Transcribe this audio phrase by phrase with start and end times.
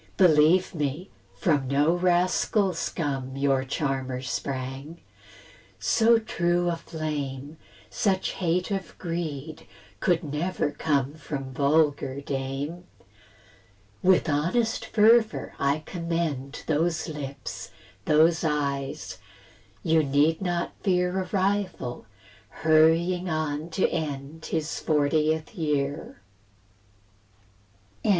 [0.17, 4.99] Believe me, from no rascal scum Your charmer sprang;
[5.77, 7.57] so true a flame,
[7.91, 9.67] Such hate of greed,
[9.99, 12.85] could never come From vulgar dame.
[14.01, 17.69] With honest fervour I commend Those lips,
[18.05, 19.19] those eyes;
[19.83, 22.07] you need not fear A rival,
[22.49, 26.21] hurrying on to end His fortieth year.
[28.03, 28.09] VI.